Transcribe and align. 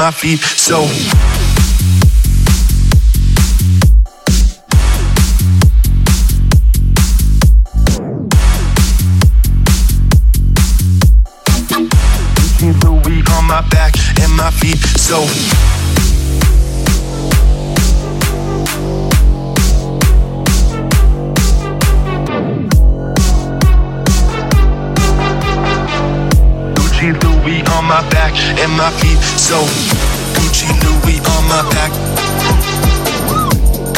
my 0.00 0.10
feet 0.10 0.40
so. 0.40 0.80
On 13.36 13.46
my 13.46 13.60
back 13.68 13.94
and 14.22 14.32
my 14.36 14.50
feet 14.50 14.78
so. 14.78 15.49
So 29.50 29.66
Gucci 30.38 30.70
Louis 30.86 31.18
on 31.26 31.42
my 31.50 31.58
back. 31.74 31.90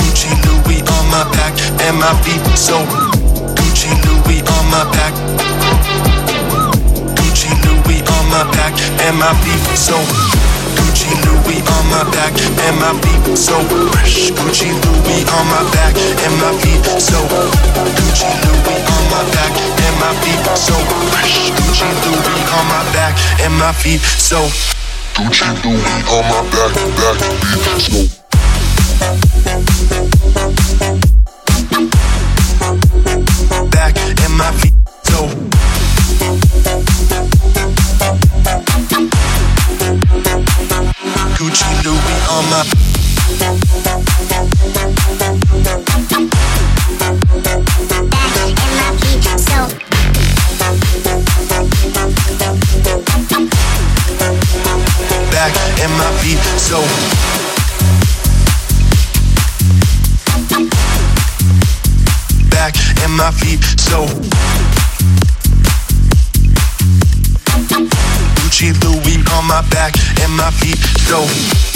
Gucci 0.00 0.32
Louis 0.48 0.80
on 0.80 1.04
my 1.12 1.28
back. 1.36 1.52
And 1.84 2.00
my 2.00 2.08
feet 2.24 2.40
so 2.56 2.80
Gucci 3.60 3.92
Louis 4.00 4.40
on 4.48 4.64
my 4.72 4.88
back. 4.96 5.12
Gucci 7.20 7.52
Louis 7.68 8.00
on 8.00 8.24
my 8.32 8.48
back. 8.56 8.72
And 9.04 9.18
my 9.20 9.28
feet 9.44 9.60
so 9.76 10.00
Gucci 10.72 11.12
Louis 11.20 11.60
on 11.68 11.84
my 11.92 12.00
back. 12.16 12.32
And 12.64 12.76
my 12.80 12.96
feet 13.04 13.36
so 13.36 13.60
fresh. 13.92 14.32
Gucci 14.32 14.72
Louis 14.72 15.20
on 15.36 15.44
my 15.52 15.68
back. 15.76 15.92
And 16.24 16.34
my 16.40 16.56
feet 16.64 16.80
so 16.96 17.20
Gucci 17.28 18.30
Louis 18.40 18.80
on 18.88 19.04
my 19.12 19.20
back. 19.36 19.52
And 19.84 19.96
my 20.00 20.16
feet 20.24 20.48
so 20.56 20.72
fresh. 21.12 21.52
Gucci 21.52 21.88
Louis 22.08 22.44
on 22.56 22.64
my 22.72 22.80
back. 22.96 23.20
And 23.44 23.52
my 23.60 23.72
feet 23.72 24.00
so 24.00 24.48
Gucci 25.14 25.44
Louis 25.64 26.02
on 26.08 26.22
my 26.24 26.40
back 26.50 26.72
back 26.96 27.80
feet 27.80 28.21
feet 63.40 63.62
so. 63.80 64.06
Gucci 68.36 68.72
Louis 68.82 69.18
on 69.32 69.46
my 69.46 69.62
back 69.70 69.94
and 70.20 70.36
my 70.36 70.50
feet 70.50 70.78
so 71.08 71.71